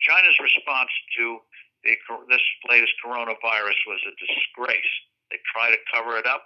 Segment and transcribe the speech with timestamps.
[0.00, 1.40] China's response to
[1.84, 1.96] the,
[2.28, 4.94] this latest coronavirus was a disgrace.
[5.30, 6.44] They try to cover it up.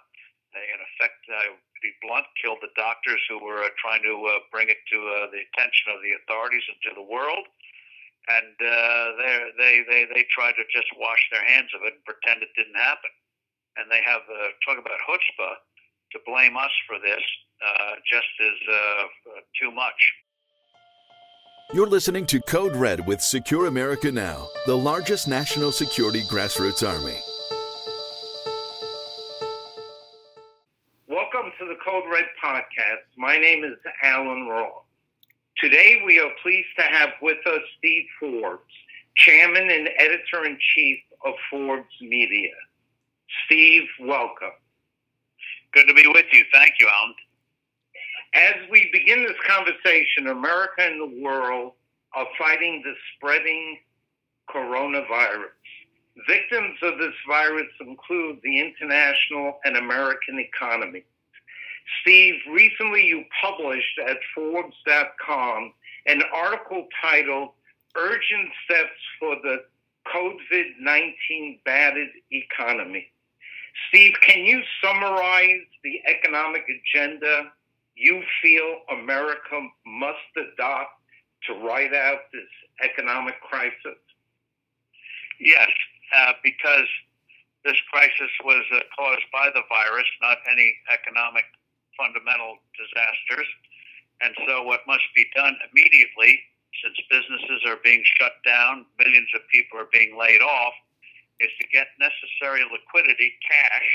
[0.55, 4.15] They, in effect, uh, to be blunt, killed the doctors who were uh, trying to
[4.15, 7.43] uh, bring it to uh, the attention of the authorities and to the world.
[8.25, 9.05] And uh,
[9.59, 12.79] they they they tried to just wash their hands of it and pretend it didn't
[12.79, 13.13] happen.
[13.77, 15.61] And they have uh, talk about chutzpah
[16.15, 17.21] to blame us for this
[17.61, 19.03] uh, just is uh,
[19.61, 19.99] too much.
[21.73, 27.17] You're listening to Code Red with Secure America Now, the largest national security grassroots army.
[31.07, 33.17] Welcome to the Code Red podcast.
[33.17, 33.73] My name is
[34.03, 34.83] Alan Roth.
[35.57, 38.61] Today we are pleased to have with us Steve Forbes,
[39.17, 42.53] Chairman and Editor in Chief of Forbes Media.
[43.45, 44.53] Steve, welcome.
[45.73, 46.43] Good to be with you.
[46.53, 47.15] Thank you, Alan.
[48.35, 51.71] As we begin this conversation, America and the world
[52.13, 53.77] are fighting the spreading
[54.49, 55.55] coronavirus.
[56.27, 61.05] Victims of this virus include the international and American economy.
[62.01, 65.73] Steve, recently you published at Forbes.com
[66.05, 67.51] an article titled
[67.95, 69.63] Urgent Steps for the
[70.13, 73.07] COVID 19 Battered Economy.
[73.87, 77.51] Steve, can you summarize the economic agenda
[77.95, 80.99] you feel America must adopt
[81.47, 82.51] to ride out this
[82.83, 83.99] economic crisis?
[85.39, 85.69] Yes,
[86.15, 86.87] uh, because
[87.63, 91.45] this crisis was uh, caused by the virus, not any economic
[91.97, 93.47] fundamental disasters.
[94.21, 96.39] And so, what must be done immediately,
[96.83, 100.73] since businesses are being shut down, millions of people are being laid off,
[101.39, 103.87] is to get necessary liquidity, cash,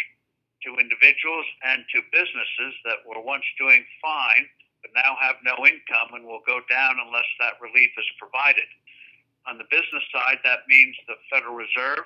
[0.65, 4.47] to individuals and to businesses that were once doing fine
[4.83, 8.67] but now have no income and will go down unless that relief is provided.
[9.49, 12.05] On the business side, that means the Federal Reserve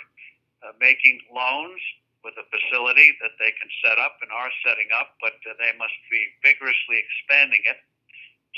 [0.62, 1.80] uh, making loans
[2.22, 5.75] with a facility that they can set up and are setting up, but uh, they
[5.76, 7.78] must be vigorously expanding it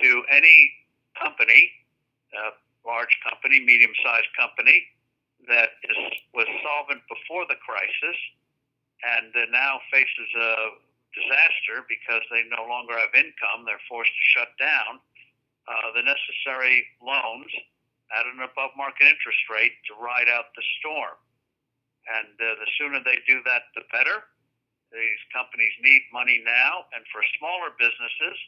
[0.01, 0.71] to any
[1.19, 1.73] company,
[2.37, 2.53] uh,
[2.87, 4.87] large company, medium sized company,
[5.49, 5.99] that is,
[6.33, 8.17] was solvent before the crisis
[9.05, 10.81] and uh, now faces a
[11.13, 13.65] disaster because they no longer have income.
[13.65, 15.01] They're forced to shut down
[15.69, 17.49] uh, the necessary loans
[18.15, 21.19] at an above market interest rate to ride out the storm.
[22.07, 24.23] And uh, the sooner they do that, the better.
[24.95, 28.39] These companies need money now, and for smaller businesses,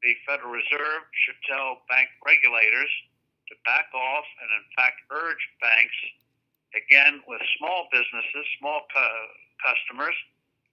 [0.00, 2.88] the Federal Reserve should tell bank regulators
[3.52, 5.98] to back off and, in fact, urge banks,
[6.72, 9.28] again, with small businesses, small uh,
[9.62, 10.14] customers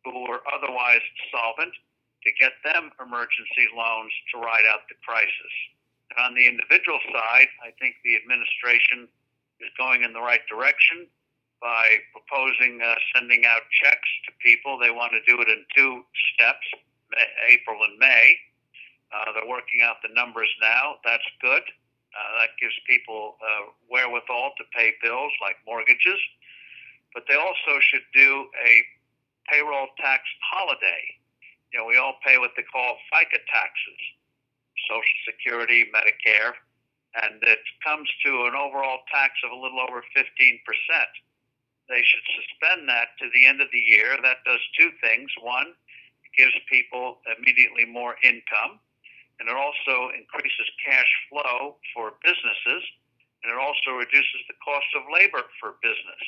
[0.04, 1.74] who were otherwise solvent
[2.24, 5.54] to get them emergency loans to ride out the crisis.
[6.12, 9.08] And on the individual side, I think the administration
[9.60, 11.08] is going in the right direction
[11.62, 14.78] by proposing uh, sending out checks to people.
[14.78, 16.04] They want to do it in two
[16.36, 16.68] steps,
[17.48, 18.36] April and May.
[19.12, 21.00] Uh, they're working out the numbers now.
[21.06, 21.64] That's good.
[22.14, 26.20] Uh, that gives people uh, wherewithal to pay bills like mortgages
[27.14, 28.84] but they also should do a
[29.50, 31.04] payroll tax holiday.
[31.72, 34.02] You know, we all pay what they call FICA taxes,
[34.90, 36.54] Social Security, Medicare,
[37.22, 40.26] and it comes to an overall tax of a little over 15%.
[41.90, 44.18] They should suspend that to the end of the year.
[44.24, 45.30] That does two things.
[45.42, 45.76] One,
[46.24, 48.80] it gives people immediately more income,
[49.40, 52.82] and it also increases cash flow for businesses,
[53.44, 56.24] and it also reduces the cost of labor for business.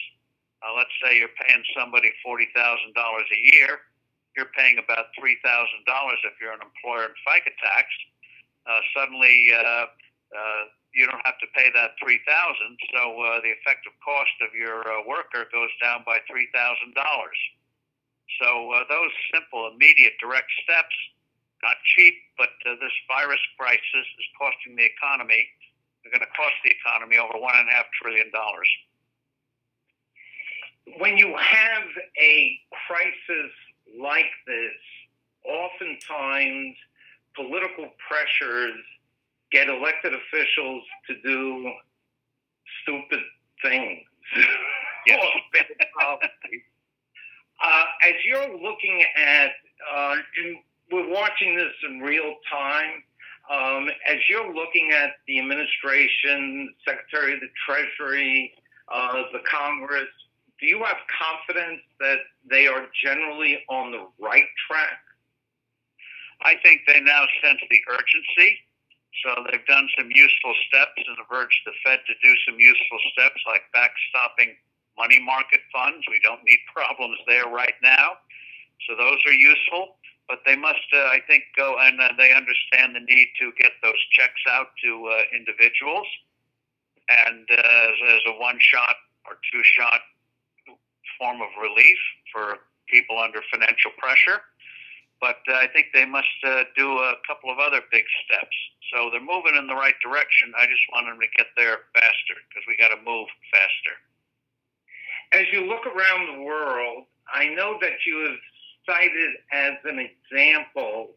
[0.66, 3.86] Uh, let's say you're paying somebody forty thousand dollars a year,
[4.34, 7.86] you're paying about three thousand dollars if you're an employer in FICA tax.
[8.66, 9.86] Uh, suddenly, uh,
[10.34, 14.58] uh, you don't have to pay that three thousand, so uh, the effective cost of
[14.58, 17.38] your uh, worker goes down by three thousand dollars.
[18.42, 20.98] So uh, those simple, immediate, direct steps,
[21.62, 25.46] not cheap, but uh, this virus crisis is costing the economy.
[26.02, 28.70] They're going to cost the economy over one and a half trillion dollars
[31.00, 31.84] when you have
[32.22, 33.52] a crisis
[34.00, 34.72] like this,
[35.46, 36.76] oftentimes
[37.36, 38.76] political pressures
[39.52, 41.72] get elected officials to do
[42.82, 43.20] stupid
[43.62, 44.00] things.
[45.08, 45.24] Yes.
[47.64, 49.52] uh, as you're looking at,
[49.94, 50.16] uh,
[50.92, 53.04] we're watching this in real time.
[53.52, 58.52] Um, as you're looking at the administration, Secretary of the Treasury,
[58.92, 60.10] uh, the Congress,
[60.60, 62.20] do you have confidence that
[62.50, 65.00] they are generally on the right track?
[66.44, 68.60] I think they now sense the urgency.
[69.24, 73.00] So they've done some useful steps and have urged the Fed to do some useful
[73.12, 74.56] steps like backstopping
[74.98, 76.04] money market funds.
[76.10, 78.20] We don't need problems there right now.
[78.88, 79.96] So those are useful,
[80.28, 83.72] but they must, uh, I think, go and uh, they understand the need to get
[83.82, 86.08] those checks out to uh, individuals
[87.08, 88.96] and uh, as, as a one shot
[89.28, 90.02] or two shot
[91.18, 91.98] form of relief
[92.32, 94.42] for people under financial pressure.
[95.22, 98.56] But uh, I think they must uh, do a couple of other big steps.
[98.94, 100.54] So they're moving in the right direction.
[100.58, 103.96] I just want them to get there faster because we got to move faster.
[105.32, 108.40] As you look around the world, I know that you have
[108.86, 111.16] cited as an example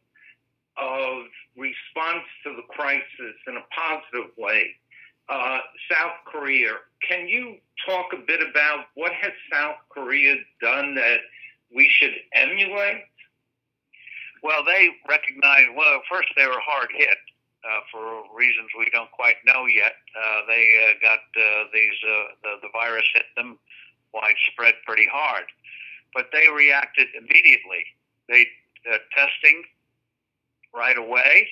[0.79, 4.79] of response to the crisis in a positive way
[5.29, 5.59] uh,
[5.91, 6.73] South Korea.
[7.07, 7.57] Can you
[7.87, 11.19] talk a bit about what has South Korea done that
[11.75, 13.05] we should emulate?
[14.43, 15.67] Well, they recognize.
[15.77, 17.19] Well, first they were hard hit
[17.65, 19.95] uh, for reasons we don't quite know yet.
[20.17, 23.59] Uh, they uh, got uh, these uh, the, the virus hit them
[24.15, 25.45] widespread pretty hard,
[26.15, 27.85] but they reacted immediately.
[28.29, 28.47] They
[28.91, 29.63] uh, testing
[30.75, 31.49] right away,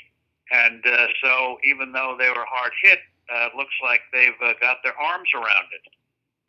[0.52, 0.84] and
[1.22, 3.00] so even though they were hard hit,
[3.32, 5.84] uh, looks like they've uh, got their arms around it.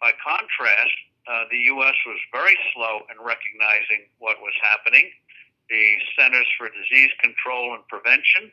[0.02, 0.98] By contrast,
[1.28, 1.96] uh, the U.S.
[2.06, 5.10] was very slow in recognizing what was happening.
[5.70, 8.52] The Centers for Disease Control and Prevention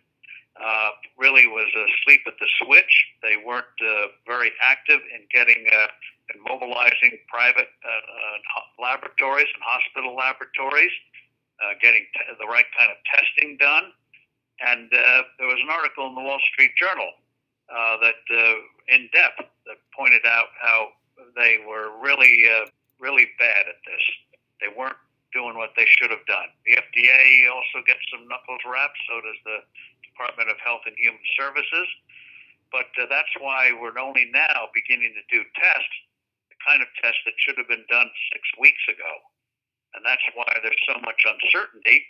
[0.58, 3.06] uh, really was asleep at the switch.
[3.22, 5.86] They weren't uh, very active in getting uh,
[6.32, 10.92] and mobilizing private uh, uh, laboratories and hospital laboratories,
[11.60, 13.92] uh, getting t- the right kind of testing done.
[14.64, 17.10] And uh, there was an article in the Wall Street Journal
[17.70, 20.88] uh, that uh, in depth that pointed out how
[21.36, 22.68] they were really, uh,
[23.00, 24.04] really bad at this.
[24.60, 24.98] They weren't
[25.32, 26.48] doing what they should have done.
[26.66, 29.58] The FDA also gets some knuckles rapped, so does the
[30.06, 31.88] Department of Health and Human Services.
[32.70, 35.96] But uh, that's why we're only now beginning to do tests,
[36.50, 39.12] the kind of tests that should have been done six weeks ago.
[39.94, 42.02] And that's why there's so much uncertainty.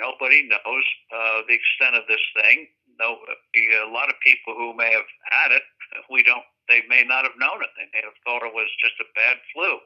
[0.00, 4.92] Nobody knows uh, the extent of this thing no, a lot of people who may
[4.92, 5.62] have had it,
[6.10, 6.44] we don't.
[6.68, 7.72] They may not have known it.
[7.76, 9.76] They may have thought it was just a bad flu.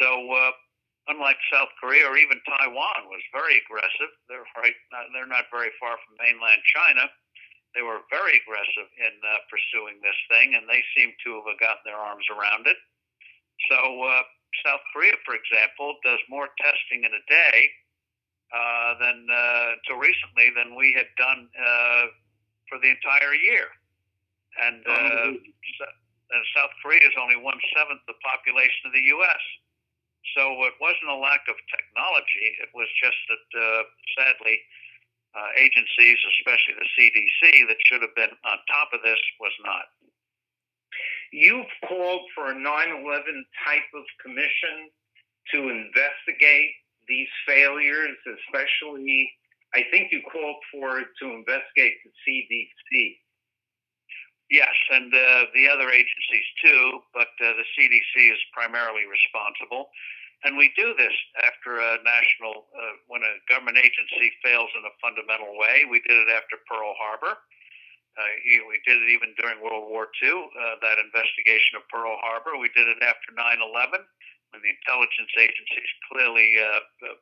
[0.00, 0.52] So, uh,
[1.10, 4.12] unlike South Korea or even Taiwan, was very aggressive.
[4.30, 4.76] They're right.
[4.94, 7.10] Not, they're not very far from mainland China.
[7.74, 11.84] They were very aggressive in uh, pursuing this thing, and they seem to have gotten
[11.84, 12.76] their arms around it.
[13.68, 14.22] So, uh,
[14.64, 17.72] South Korea, for example, does more testing in a day
[18.52, 22.04] uh, than uh, until recently than we had done uh,
[22.68, 23.72] for the entire year.
[24.60, 29.42] And, uh, and South Korea is only one seventh the population of the U.S.
[30.36, 32.46] So it wasn't a lack of technology.
[32.60, 33.82] It was just that, uh,
[34.16, 34.60] sadly,
[35.32, 39.88] uh, agencies, especially the CDC, that should have been on top of this, was not.
[41.32, 43.00] You've called for a 9 11
[43.64, 44.92] type of commission
[45.56, 46.76] to investigate
[47.12, 49.28] these failures, especially,
[49.76, 53.20] I think you called for to investigate the CDC.
[54.48, 59.92] Yes, and uh, the other agencies too, but uh, the CDC is primarily responsible.
[60.44, 61.12] And we do this
[61.44, 65.84] after a national, uh, when a government agency fails in a fundamental way.
[65.88, 67.36] We did it after Pearl Harbor.
[68.12, 68.32] Uh,
[68.68, 72.60] we did it even during World War II, uh, that investigation of Pearl Harbor.
[72.60, 74.04] We did it after 9 11 when
[74.60, 77.16] the intelligence agencies clearly uh, uh,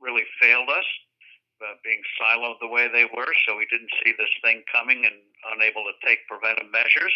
[0.00, 0.88] really failed us,
[1.60, 5.14] uh, being siloed the way they were, so we didn't see this thing coming and
[5.54, 7.12] unable to take preventive measures.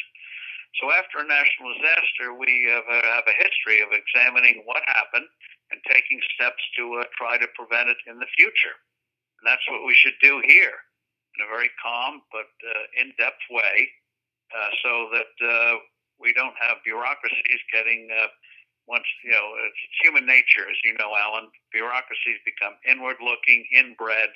[0.81, 5.27] So after a national disaster, we have a, have a history of examining what happened
[5.73, 8.77] and taking steps to uh, try to prevent it in the future.
[9.41, 10.77] And that's what we should do here
[11.37, 13.89] in a very calm but uh, in-depth way
[14.53, 15.75] uh, so that uh,
[16.21, 18.29] we don't have bureaucracies getting uh,
[18.87, 21.51] once you know it's human nature, as you know, Alan.
[21.75, 24.31] Bureaucracies become inward-looking, inbred,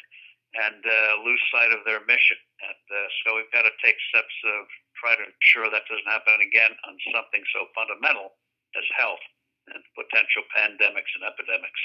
[0.54, 2.38] and uh, lose sight of their mission.
[2.62, 4.52] And uh, so we've got to take steps to
[4.98, 8.34] try to ensure that doesn't happen again on something so fundamental
[8.76, 9.22] as health
[9.70, 11.82] and potential pandemics and epidemics.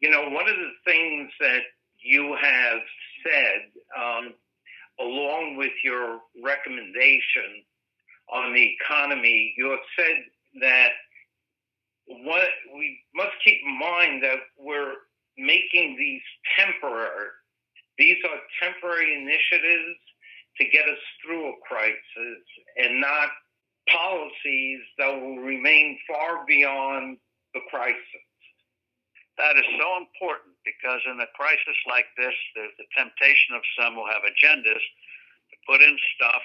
[0.00, 1.62] You know, one of the things that
[2.00, 2.80] you have
[3.26, 3.60] said,
[3.98, 4.34] um,
[5.00, 7.62] along with your recommendation
[8.32, 10.16] on the economy, you have said
[10.60, 10.92] that
[12.08, 14.94] what we must keep in mind that we're
[15.36, 16.22] making these
[16.58, 17.28] temporary.
[17.98, 19.98] These are temporary initiatives
[20.58, 22.42] to get us through a crisis
[22.76, 23.28] and not
[23.92, 27.16] policies that will remain far beyond
[27.54, 28.24] the crisis.
[29.38, 33.94] That is so important because in a crisis like this, there's the temptation of some
[33.94, 36.42] who have agendas to put in stuff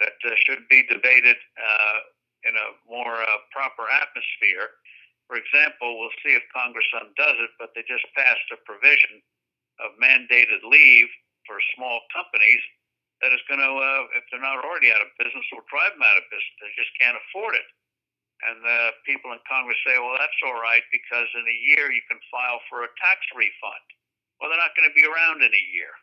[0.00, 1.98] that uh, should be debated uh,
[2.42, 4.82] in a more uh, proper atmosphere.
[5.28, 9.24] For example, we'll see if Congress undoes it, but they just passed a provision
[9.80, 11.08] of mandated leave
[11.48, 12.60] for small companies
[13.22, 16.04] that is going to, uh, if they're not already out of business, will drive them
[16.04, 16.54] out of business.
[16.60, 17.68] They just can't afford it.
[18.44, 22.04] And the people in Congress say, well, that's all right because in a year you
[22.10, 23.86] can file for a tax refund.
[24.36, 25.94] Well, they're not going to be around in a year.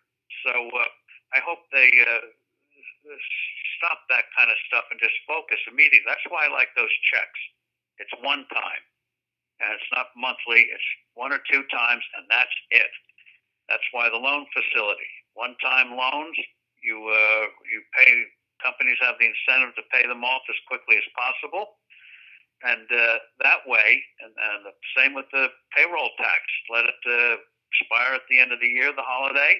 [0.47, 0.89] So uh,
[1.37, 2.25] I hope they uh,
[3.77, 6.07] stop that kind of stuff and just focus immediately.
[6.07, 7.41] That's why I like those checks.
[8.01, 8.83] It's one time,
[9.61, 10.65] and it's not monthly.
[10.67, 12.91] It's one or two times, and that's it.
[13.69, 16.37] That's why the loan facility, one-time loans,
[16.83, 18.09] you uh, you pay
[18.59, 21.77] companies have the incentive to pay them off as quickly as possible
[22.63, 26.41] and uh, that way, and, and the same with the payroll tax.
[26.69, 27.41] Let it uh,
[27.73, 29.57] expire at the end of the year, the holiday,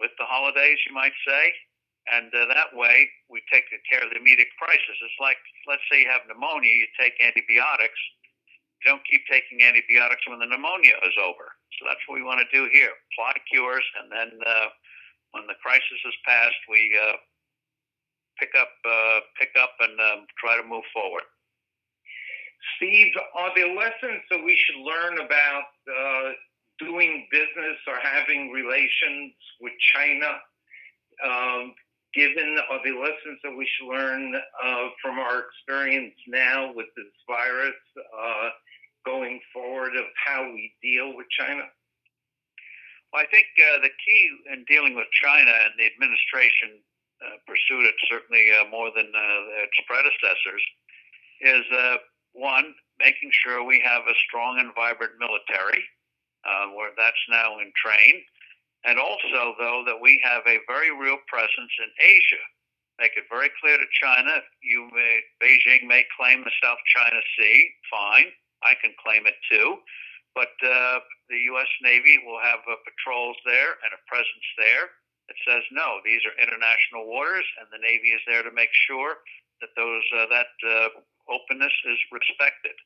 [0.00, 1.52] with the holidays, you might say.
[2.12, 4.96] And uh, that way, we take care of the immediate crisis.
[5.00, 8.00] It's like, let's say you have pneumonia, you take antibiotics.
[8.84, 11.56] Don't keep taking antibiotics when the pneumonia is over.
[11.80, 14.68] So that's what we want to do here: apply cures, and then uh,
[15.32, 17.16] when the crisis is passed, we uh,
[18.38, 21.24] pick up, uh, pick up, and um, try to move forward.
[22.76, 26.32] Steve, are there lessons that we should learn about uh,
[26.78, 30.40] doing business or having relations with China?
[31.24, 31.74] Um,
[32.14, 37.12] given are the lessons that we should learn uh, from our experience now with this
[37.28, 38.48] virus uh,
[39.04, 41.64] going forward of how we deal with China?
[43.12, 46.82] Well, I think uh, the key in dealing with China and the administration
[47.22, 49.06] uh, pursued it certainly uh, more than
[49.62, 50.62] its predecessors
[51.40, 51.64] is
[52.34, 55.82] one, making sure we have a strong and vibrant military,
[56.44, 58.22] uh, where that's now in train,
[58.84, 62.44] and also, though, that we have a very real presence in Asia.
[63.00, 67.70] Make it very clear to China, you may, Beijing may claim the South China Sea,
[67.90, 68.26] fine,
[68.64, 69.78] I can claim it too,
[70.34, 70.98] but uh,
[71.30, 71.70] the U.S.
[71.84, 74.90] Navy will have uh, patrols there and a presence there
[75.28, 79.24] that says no, these are international waters, and the Navy is there to make sure
[79.60, 80.88] that those uh, that uh,
[81.28, 82.76] openness is respected.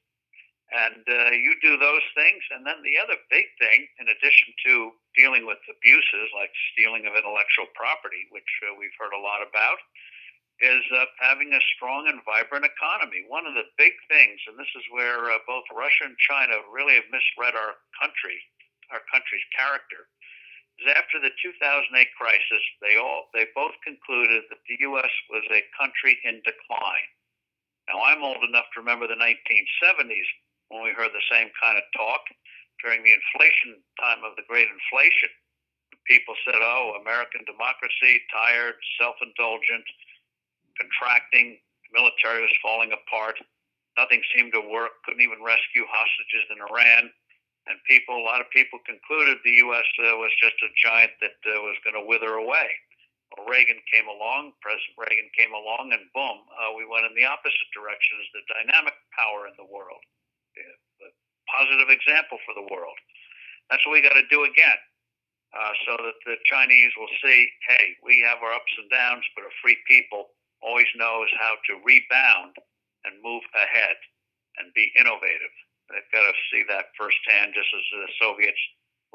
[0.68, 2.44] And uh, you do those things.
[2.52, 7.16] And then the other big thing, in addition to dealing with abuses like stealing of
[7.16, 9.80] intellectual property, which uh, we've heard a lot about,
[10.58, 13.22] is uh, having a strong and vibrant economy.
[13.30, 16.98] One of the big things, and this is where uh, both Russia and China really
[16.98, 18.38] have misread our country,
[18.90, 20.10] our country's character,
[20.82, 25.10] is after the 2008 crisis, they all they both concluded that the U.S.
[25.30, 27.08] was a country in decline.
[27.90, 30.28] Now, I'm old enough to remember the 1970s
[30.68, 32.20] when we heard the same kind of talk
[32.84, 35.32] during the inflation time of the Great Inflation.
[36.06, 39.16] People said, oh, American democracy, tired, self
[40.78, 41.58] contracting,
[41.92, 43.36] military was falling apart.
[43.98, 47.10] Nothing seemed to work, couldn't even rescue hostages in Iran.
[47.68, 49.84] And people, a lot of people concluded the U.S.
[50.00, 52.70] Uh, was just a giant that uh, was going to wither away.
[53.36, 57.28] Well, Reagan came along, President Reagan came along, and boom, uh, we went in the
[57.28, 60.00] opposite direction as the dynamic power in the world,
[60.56, 61.12] the
[61.52, 62.96] positive example for the world.
[63.68, 64.80] That's what we got to do again,
[65.52, 69.44] uh, so that the Chinese will see, hey, we have our ups and downs, but
[69.44, 70.32] a free people
[70.68, 72.52] always knows how to rebound
[73.08, 73.96] and move ahead
[74.60, 75.54] and be innovative.
[75.88, 78.60] They've got to see that firsthand, just as the Soviets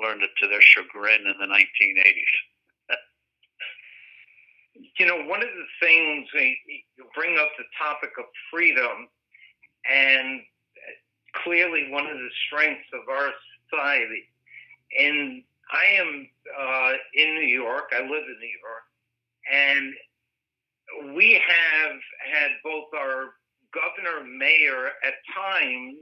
[0.01, 2.33] learned it to their chagrin in the 1980s
[4.97, 9.07] you know, one of the things you bring up the topic of freedom,
[9.89, 10.41] and
[11.43, 13.29] clearly one of the strengths of our
[13.69, 14.23] society.
[14.99, 16.27] And I am
[16.59, 17.91] uh, in New York.
[17.93, 18.83] I live in New York,
[19.51, 19.93] and
[21.15, 21.97] we have
[22.31, 23.35] had both our
[23.73, 25.97] governor mayor at times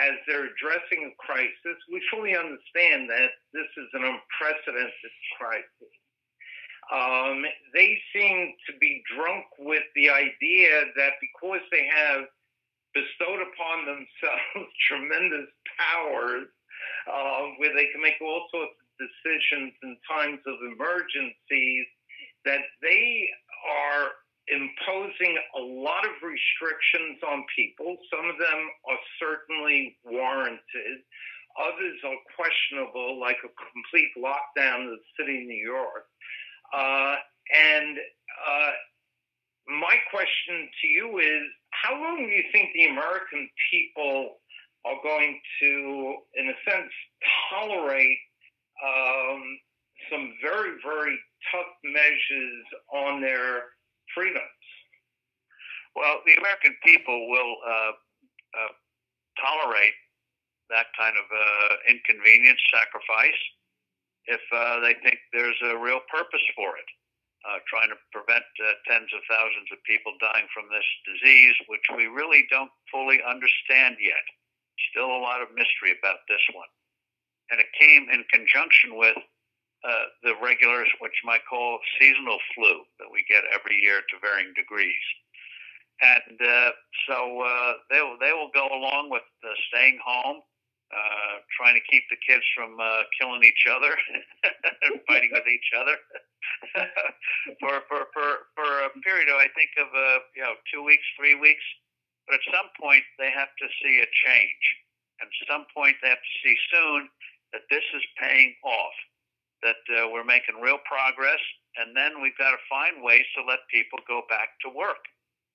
[0.00, 1.78] as they're addressing a crisis.
[1.90, 5.96] We fully understand that this is an unprecedented crisis
[6.92, 7.42] um,
[7.74, 12.26] they seem to be drunk with the idea that because they have
[12.94, 16.46] bestowed upon themselves tremendous powers,
[17.10, 21.86] uh, where they can make all sorts of decisions in times of emergencies,
[22.44, 23.28] that they
[23.64, 24.10] are
[24.48, 27.96] imposing a lot of restrictions on people.
[28.10, 31.02] Some of them are certainly warranted.
[31.58, 36.06] Others are questionable, like a complete lockdown of the city of New York.
[36.72, 37.16] Uh,
[37.54, 38.70] and uh,
[39.66, 44.36] my question to you is how long do you think the American people
[44.84, 46.92] are going to, in a sense,
[47.50, 48.18] tolerate
[48.84, 49.42] um,
[50.10, 51.18] some very, very
[51.52, 53.76] tough measures on their
[54.14, 54.64] freedoms?
[55.94, 57.92] Well, the American people will uh,
[58.52, 58.72] uh,
[59.40, 59.96] tolerate
[60.68, 63.40] that kind of uh, inconvenience, sacrifice,
[64.26, 66.88] if uh, they think there's a real purpose for it.
[67.46, 71.86] Uh, trying to prevent uh, tens of thousands of people dying from this disease, which
[71.94, 74.26] we really don't fully understand yet.
[74.90, 76.66] Still a lot of mystery about this one.
[77.54, 79.14] And it came in conjunction with
[79.86, 84.14] uh, the regular, what you might call seasonal flu that we get every year to
[84.20, 85.06] varying degrees.
[86.02, 86.70] And uh,
[87.08, 90.42] so uh, they, they will go along with uh, staying home,
[90.90, 93.94] uh, trying to keep the kids from uh, killing each other
[95.08, 95.96] fighting with each other
[97.60, 101.06] for, for, for, for a period of, I think, of, uh, you know, two weeks,
[101.18, 101.64] three weeks.
[102.26, 104.64] But at some point, they have to see a change.
[105.22, 107.08] At some point, they have to see soon
[107.54, 108.96] that this is paying off,
[109.66, 111.42] that uh, we're making real progress.
[111.76, 115.02] And then we've got to find ways to let people go back to work,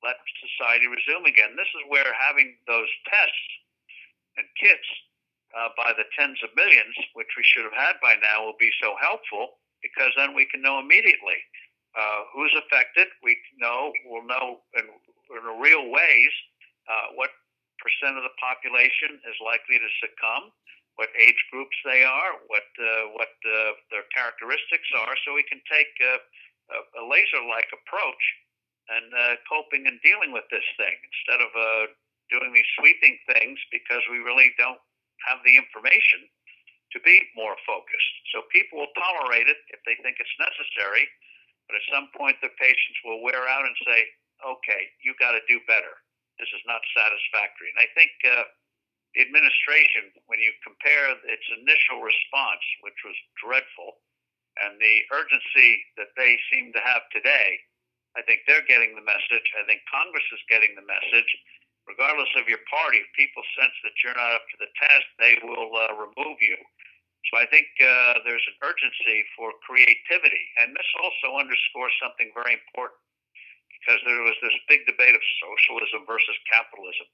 [0.03, 1.55] let society resume again.
[1.55, 3.47] This is where having those tests
[4.35, 4.85] and kits
[5.55, 8.71] uh, by the tens of millions, which we should have had by now, will be
[8.83, 11.39] so helpful because then we can know immediately
[11.97, 13.07] uh, who's affected.
[13.23, 16.33] We know we'll know in, in real ways
[16.85, 17.31] uh, what
[17.81, 20.53] percent of the population is likely to succumb,
[20.95, 25.61] what age groups they are, what uh, what uh, their characteristics are, so we can
[25.71, 26.13] take a,
[26.99, 28.23] a laser-like approach
[28.91, 31.85] and uh, coping and dealing with this thing instead of uh,
[32.27, 34.79] doing these sweeping things because we really don't
[35.27, 36.27] have the information
[36.91, 38.15] to be more focused.
[38.35, 41.07] So people will tolerate it if they think it's necessary,
[41.67, 43.99] but at some point the patience will wear out and say,
[44.43, 46.03] okay, you got to do better.
[46.39, 47.71] This is not satisfactory.
[47.71, 48.43] And I think uh,
[49.15, 53.99] the administration, when you compare its initial response, which was dreadful,
[54.63, 57.59] and the urgency that they seem to have today,
[58.15, 59.47] I think they're getting the message.
[59.55, 61.31] I think Congress is getting the message
[61.87, 65.37] regardless of your party, if people sense that you're not up to the test, they
[65.41, 66.57] will uh, remove you.
[67.29, 70.45] So I think uh, there's an urgency for creativity.
[70.57, 72.97] And this also underscores something very important
[73.77, 77.07] because there was this big debate of socialism versus capitalism.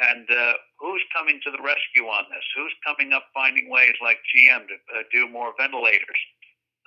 [0.00, 2.44] And uh, who's coming to the rescue on this?
[2.56, 6.20] Who's coming up finding ways like GM to uh, do more ventilators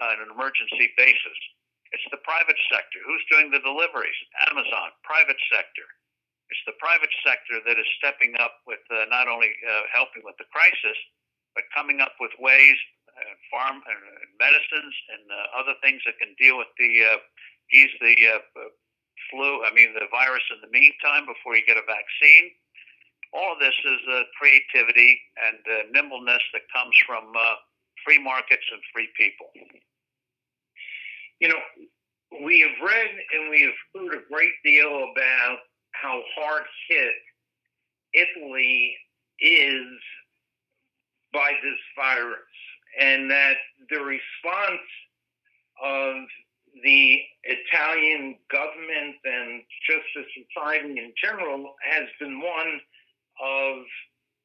[0.01, 1.37] on an emergency basis?
[1.93, 2.97] It's the private sector.
[3.05, 4.17] Who's doing the deliveries?
[4.49, 5.85] Amazon, private sector.
[6.49, 10.33] It's the private sector that is stepping up with uh, not only uh, helping with
[10.41, 10.97] the crisis,
[11.53, 12.77] but coming up with ways,
[13.13, 15.21] uh, farm and uh, medicines and
[15.53, 16.89] other things that can deal with the
[17.77, 18.17] ease the
[19.29, 19.61] flu.
[19.61, 22.57] I mean the virus in the meantime before you get a vaccine.
[23.33, 27.55] All of this is uh, creativity and uh, nimbleness that comes from uh,
[28.05, 29.47] free markets and free people.
[31.39, 31.59] You know,
[32.45, 35.57] we have read and we have heard a great deal about
[35.91, 37.13] how hard hit
[38.13, 38.95] Italy
[39.39, 39.87] is
[41.33, 42.37] by this virus,
[42.99, 43.55] and that
[43.89, 44.87] the response
[45.83, 46.15] of
[46.83, 52.79] the Italian government and just the society in general has been one
[53.43, 53.83] of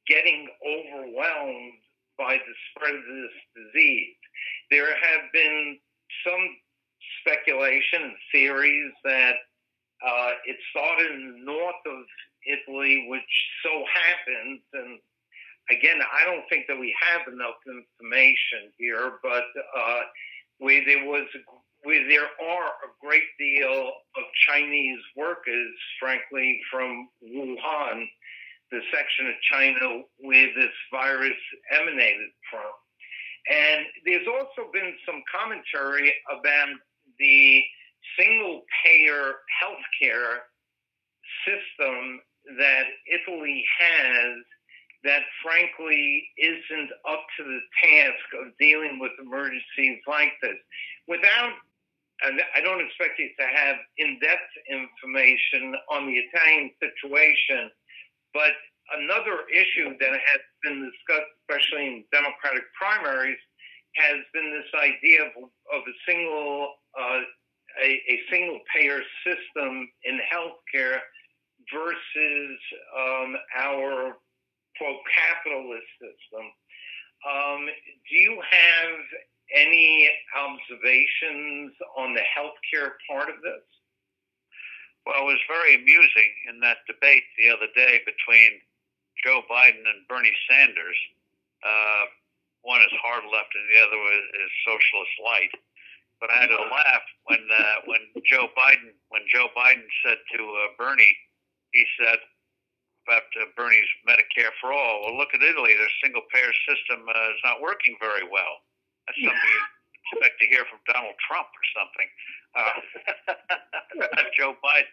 [0.06, 1.72] getting overwhelmed
[2.18, 4.16] by the spread of this disease.
[4.70, 5.78] There have been
[6.26, 6.48] some
[7.20, 9.36] speculation and theories that
[10.04, 12.04] uh, it started in the north of
[12.46, 13.22] Italy, which
[13.62, 14.98] so happens, and
[15.70, 19.44] again, I don't think that we have enough information here, but
[19.76, 20.00] uh,
[20.58, 21.26] where there was
[21.84, 28.06] where there are a great deal of Chinese workers, frankly, from Wuhan,
[28.70, 31.38] the section of China where this virus
[31.72, 32.72] emanated from.
[33.50, 36.76] And there's also been some commentary about
[37.18, 37.62] the
[38.18, 40.44] single payer healthcare
[41.44, 42.20] system
[42.58, 44.36] that Italy has
[45.04, 50.58] that frankly isn't up to the task of dealing with emergencies like this.
[51.06, 51.52] Without,
[52.22, 57.70] I don't expect you to have in depth information on the Italian situation,
[58.34, 58.52] but
[58.96, 63.38] another issue that has been discussed, especially in Democratic primaries,
[63.96, 67.20] has been this idea of, of a single uh,
[67.82, 70.98] a, a single payer system in healthcare
[71.72, 72.58] versus
[72.96, 74.16] um, our
[74.78, 76.46] quote capitalist system.
[77.26, 77.66] Um,
[78.10, 78.98] do you have
[79.54, 83.64] any observations on the healthcare part of this?
[85.08, 88.60] Well, it was very amusing in that debate the other day between
[89.24, 91.00] Joe Biden and Bernie Sanders.
[91.64, 92.04] Uh,
[92.60, 95.56] one is hard left and the other is socialist light
[96.20, 100.40] but I had to laugh when uh, when Joe Biden when Joe Biden said to
[100.42, 101.16] uh, Bernie,
[101.72, 102.18] he said
[103.06, 105.06] about uh, Bernie's Medicare for all.
[105.06, 108.66] Well, look at Italy; their single payer system uh, is not working very well.
[109.06, 109.62] That's something you
[110.12, 112.08] expect to hear from Donald Trump or something.
[112.58, 112.74] Uh,
[114.38, 114.90] Joe Biden.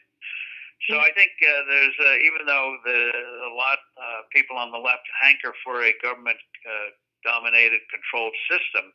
[0.90, 3.00] So I think uh, there's uh, even though the,
[3.50, 6.90] a lot uh, people on the left hanker for a government uh,
[7.26, 8.94] dominated controlled system,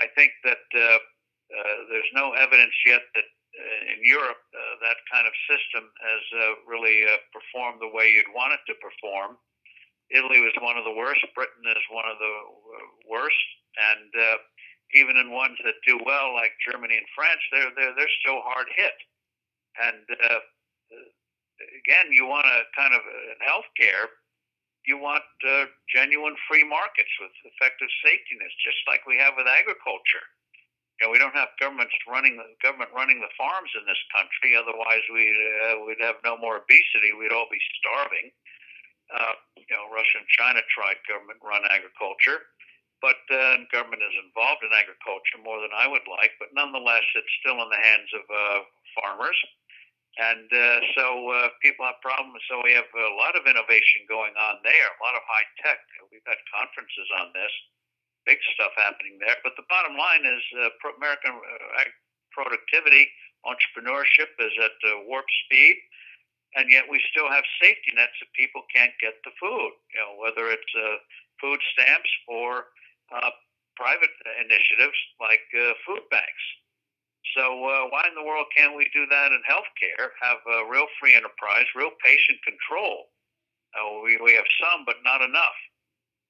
[0.00, 0.98] I think that uh,
[1.54, 6.24] uh, there's no evidence yet that uh, in Europe uh, that kind of system has
[6.34, 9.38] uh, really uh, performed the way you'd want it to perform.
[10.12, 11.24] Italy was one of the worst.
[11.34, 13.46] Britain is one of the uh, worst,
[13.92, 14.38] and uh,
[14.94, 18.68] even in ones that do well, like Germany and France, they're they're they're still hard
[18.76, 18.96] hit.
[19.80, 20.40] And uh,
[21.80, 24.10] again, you want a kind of in healthcare,
[24.86, 29.48] you want uh, genuine free markets with effective safety nets, just like we have with
[29.48, 30.24] agriculture.
[31.00, 34.54] You know, we don't have governments running the government running the farms in this country.
[34.54, 35.26] Otherwise, we
[35.66, 37.10] uh, we'd have no more obesity.
[37.16, 38.30] We'd all be starving.
[39.10, 42.48] Uh, you know, Russia and China tried government-run agriculture,
[43.04, 46.32] but uh, government is involved in agriculture more than I would like.
[46.40, 48.60] But nonetheless, it's still in the hands of uh,
[48.96, 49.36] farmers.
[50.14, 52.38] And uh, so uh, people have problems.
[52.46, 55.82] So we have a lot of innovation going on there, a lot of high tech.
[56.06, 57.50] We've had conferences on this,
[58.22, 59.34] big stuff happening there.
[59.42, 61.90] But the bottom line is uh, pro- American uh,
[62.30, 63.10] productivity,
[63.42, 65.82] entrepreneurship is at uh, warp speed.
[66.54, 70.14] And yet we still have safety nets that people can't get the food, you know,
[70.22, 71.02] whether it's uh,
[71.42, 72.70] food stamps or
[73.74, 75.42] private initiatives like
[75.82, 76.44] food banks.
[77.34, 80.14] So uh, why in the world can't we do that in healthcare?
[80.22, 83.10] Have a real free enterprise, real patient control.
[83.74, 85.58] Uh, we we have some, but not enough.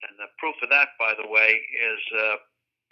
[0.09, 2.37] And the proof of that, by the way, is uh,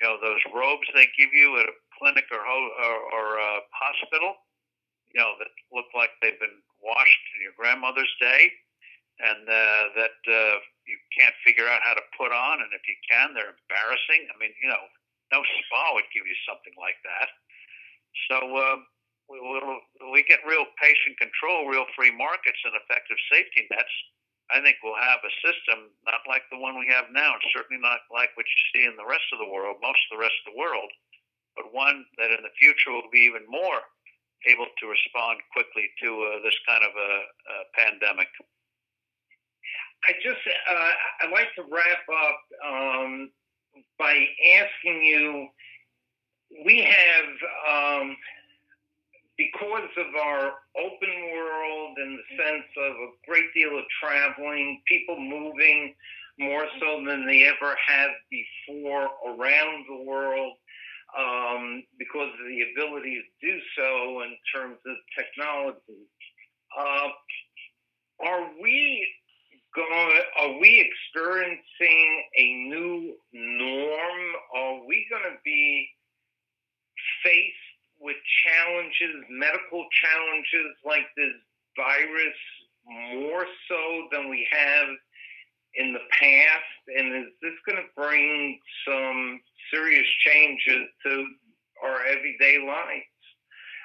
[0.00, 3.60] you know those robes they give you at a clinic or ho- or, or uh,
[3.72, 4.36] hospital.
[5.12, 8.52] You know that look like they've been washed in your grandmother's day,
[9.20, 12.60] and uh, that uh, you can't figure out how to put on.
[12.60, 14.28] And if you can, they're embarrassing.
[14.28, 14.84] I mean, you know,
[15.32, 17.28] no spa would give you something like that.
[18.30, 18.76] So uh,
[19.28, 19.40] we,
[20.12, 23.96] we get real patient control, real free markets, and effective safety nets.
[24.52, 27.80] I think we'll have a system not like the one we have now, and certainly
[27.80, 30.36] not like what you see in the rest of the world, most of the rest
[30.44, 30.92] of the world,
[31.56, 33.80] but one that in the future will be even more
[34.44, 38.28] able to respond quickly to uh, this kind of a, a pandemic.
[40.04, 43.30] I just uh, I'd like to wrap up um,
[43.96, 44.26] by
[44.58, 45.48] asking you
[46.66, 47.11] we have,
[48.02, 48.16] um,
[49.38, 55.18] because of our open world in the sense of a great deal of traveling, people
[55.18, 55.94] moving
[56.38, 60.54] more so than they ever have before around the world,
[61.18, 66.06] um, because of the ability to do so in terms of technology.
[66.78, 67.08] Uh,
[68.26, 69.06] are we
[69.74, 70.20] going?
[70.40, 74.20] Are we experiencing a new norm?
[74.54, 75.88] Are we going to be
[77.24, 77.71] faced
[78.02, 81.32] with challenges, medical challenges like this
[81.76, 82.38] virus,
[83.14, 84.88] more so than we have
[85.74, 86.82] in the past?
[86.98, 89.40] And is this going to bring some
[89.72, 91.26] serious changes to
[91.82, 93.06] our everyday lives?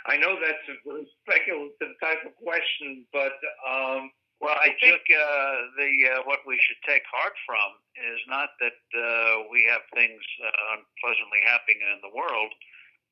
[0.08, 0.76] I know that's a
[1.22, 3.36] speculative type of question, but
[3.68, 8.54] um, well, I think uh, the uh, what we should take heart from is not
[8.62, 12.54] that uh, we have things uh, unpleasantly happening in the world,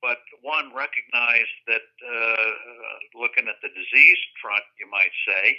[0.02, 5.58] but one recognize that uh, looking at the disease front, you might say,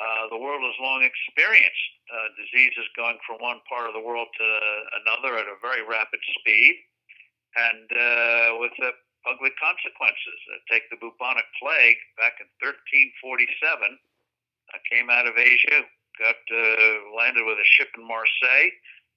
[0.00, 4.28] uh, the world has long experienced uh, diseases going from one part of the world
[4.34, 4.46] to
[5.04, 6.74] another at a very rapid speed
[7.56, 8.92] and uh, with uh,
[9.28, 10.38] ugly consequences.
[10.50, 13.52] Uh, take the bubonic plague back in 1347,
[13.92, 15.84] uh, came out of Asia,
[16.16, 16.58] got uh,
[17.16, 18.72] landed with a ship in Marseille.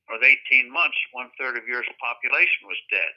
[0.06, 3.14] For 18 months, one third of Europe's population was dead.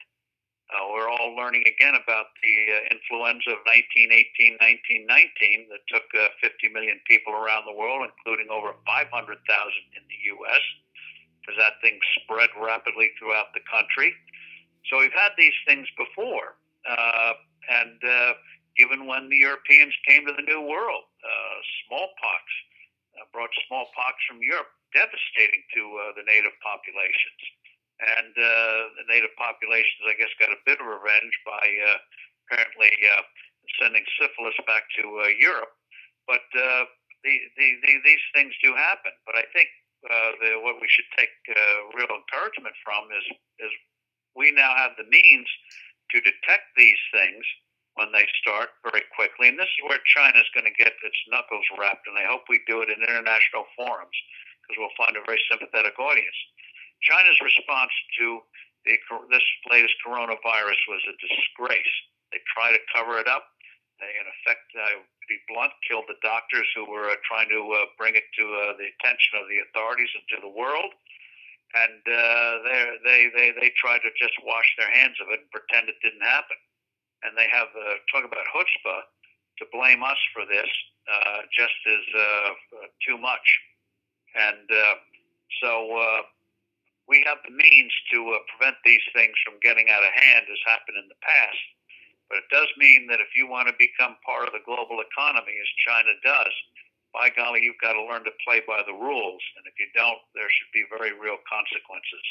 [0.68, 6.28] Uh, we're all learning again about the uh, influenza of 1918, 1919 that took uh,
[6.44, 10.64] 50 million people around the world, including over 500,000 in the U.S.,
[11.40, 14.12] because that thing spread rapidly throughout the country.
[14.92, 16.60] So we've had these things before.
[16.84, 17.32] Uh,
[17.72, 18.36] and uh,
[18.76, 21.56] even when the Europeans came to the New World, uh,
[21.88, 22.44] smallpox
[23.32, 25.82] brought smallpox from Europe, devastating to
[26.16, 27.42] the native populations
[27.98, 31.98] and uh, the native populations, I guess, got a bit of revenge by uh,
[32.46, 33.22] apparently uh,
[33.82, 35.74] sending syphilis back to uh, Europe.
[36.30, 36.84] But uh,
[37.24, 39.12] the, the, the, these things do happen.
[39.26, 39.68] But I think
[40.06, 43.26] uh, the, what we should take uh, real encouragement from is
[43.58, 43.72] is
[44.38, 45.48] we now have the means
[46.14, 47.42] to detect these things
[47.98, 49.50] when they start very quickly.
[49.50, 52.46] And this is where China is going to get its knuckles rapped, and I hope
[52.46, 54.14] we do it in international forums
[54.62, 56.38] because we'll find a very sympathetic audience.
[57.02, 58.40] China's response to
[58.86, 58.96] the,
[59.30, 61.94] this latest coronavirus was a disgrace.
[62.32, 63.44] They try to cover it up.
[64.00, 67.60] They, in effect, uh, to be blunt, killed the doctors who were uh, trying to
[67.74, 70.94] uh, bring it to uh, the attention of the authorities and to the world.
[71.74, 72.52] And uh,
[73.04, 76.24] they they they tried to just wash their hands of it and pretend it didn't
[76.24, 76.56] happen
[77.22, 79.02] and they have uh, talk about chutzpah
[79.58, 80.70] to blame us for this
[81.10, 82.50] uh, just as uh,
[83.02, 83.46] too much.
[84.38, 84.94] And uh,
[85.62, 86.20] so uh,
[87.08, 90.60] we have the means to uh, prevent these things from getting out of hand, as
[90.68, 91.64] happened in the past.
[92.28, 95.56] But it does mean that if you want to become part of the global economy,
[95.56, 96.54] as China does,
[97.16, 99.40] by golly, you've got to learn to play by the rules.
[99.56, 102.24] And if you don't, there should be very real consequences.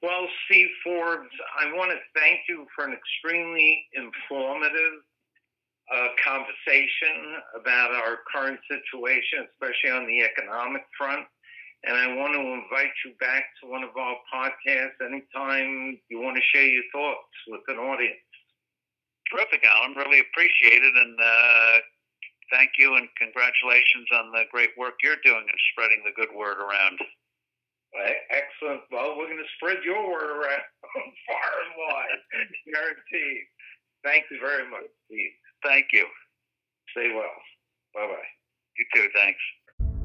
[0.00, 5.04] Well, Steve Forbes, I want to thank you for an extremely informative
[5.92, 11.28] uh, conversation about our current situation, especially on the economic front.
[11.84, 16.36] And I want to invite you back to one of our podcasts anytime you want
[16.36, 18.20] to share your thoughts with an audience.
[19.32, 19.96] Terrific, Alan.
[19.96, 20.94] Really appreciate it.
[20.94, 21.76] And uh,
[22.52, 26.58] thank you and congratulations on the great work you're doing and spreading the good word
[26.58, 27.00] around.
[28.30, 28.82] Excellent.
[28.92, 30.62] Well, we're going to spread your word around
[31.26, 32.20] far and wide,
[32.68, 33.44] guaranteed.
[34.04, 35.32] Thank you very much, Steve.
[35.64, 36.06] Thank you.
[36.92, 37.36] Stay well.
[37.94, 38.30] Bye bye.
[38.78, 39.08] You too.
[39.14, 39.40] Thanks.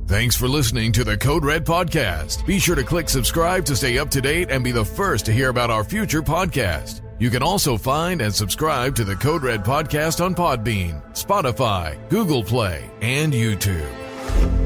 [0.08, 2.46] Thanks for listening to the Code Red Podcast.
[2.46, 5.34] Be sure to click subscribe to stay up to date and be the first to
[5.34, 7.02] hear about our future podcast.
[7.18, 12.44] You can also find and subscribe to the Code Red Podcast on Podbean, Spotify, Google
[12.44, 14.65] Play, and YouTube.